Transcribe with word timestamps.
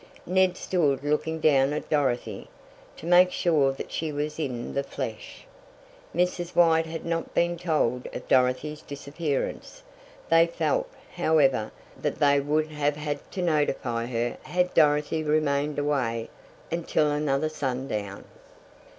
Ned 0.25 0.57
stood 0.57 1.03
looking 1.03 1.39
down 1.39 1.73
at 1.73 1.87
Dorothy, 1.87 2.49
to 2.97 3.05
make 3.05 3.31
sure 3.31 3.71
that 3.73 3.91
she 3.91 4.11
was 4.11 4.39
in 4.39 4.73
the 4.73 4.81
flesh. 4.81 5.45
Mrs. 6.15 6.55
White 6.55 6.87
had 6.87 7.05
not 7.05 7.35
been 7.35 7.55
told 7.55 8.07
of 8.11 8.27
Dorothy's 8.27 8.81
disappearance. 8.81 9.83
They 10.27 10.47
felt, 10.47 10.87
however, 11.17 11.71
that 12.01 12.17
they 12.17 12.39
would 12.39 12.69
have 12.71 12.95
had 12.95 13.19
to 13.33 13.43
notify 13.43 14.07
her 14.07 14.37
had 14.41 14.73
Dorothy 14.73 15.21
remained 15.21 15.77
away 15.77 16.31
until 16.71 17.11
another 17.11 17.47
sundown. 17.49 18.23